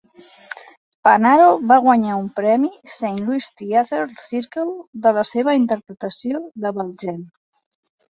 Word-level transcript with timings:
Panaro 1.07 1.49
va 1.71 1.77
guanyar 1.83 2.15
un 2.21 2.31
premi 2.39 2.71
Saint 2.95 3.21
Louis 3.27 3.51
Theatre 3.61 4.03
Circle 4.25 4.77
per 5.07 5.15
la 5.21 5.29
seva 5.37 5.59
interpretació 5.63 6.47
de 6.67 6.77
Valjean. 6.83 7.27